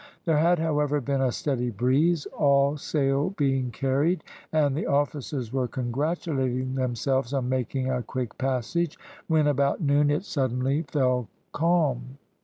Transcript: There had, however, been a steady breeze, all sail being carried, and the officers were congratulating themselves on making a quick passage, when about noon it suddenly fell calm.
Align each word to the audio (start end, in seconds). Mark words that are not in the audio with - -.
There 0.25 0.39
had, 0.39 0.57
however, 0.57 0.99
been 0.99 1.21
a 1.21 1.31
steady 1.31 1.69
breeze, 1.69 2.25
all 2.35 2.75
sail 2.75 3.35
being 3.37 3.69
carried, 3.69 4.23
and 4.51 4.75
the 4.75 4.87
officers 4.87 5.53
were 5.53 5.67
congratulating 5.67 6.73
themselves 6.73 7.33
on 7.33 7.49
making 7.49 7.87
a 7.91 8.01
quick 8.01 8.35
passage, 8.39 8.97
when 9.27 9.45
about 9.45 9.79
noon 9.79 10.09
it 10.09 10.25
suddenly 10.25 10.81
fell 10.81 11.27
calm. 11.51 12.17